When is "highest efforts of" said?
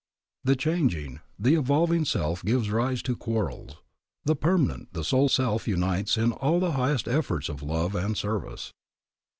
6.71-7.61